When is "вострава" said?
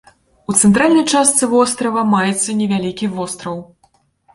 1.53-2.05